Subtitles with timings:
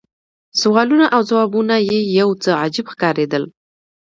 [0.61, 3.43] سوالونه او ځوابونه یې یو څه عجیب ښکارېدل.